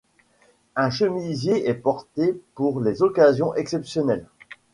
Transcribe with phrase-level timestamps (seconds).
[0.75, 4.25] Un chemisier est porté pour les occasions exceptionnelles.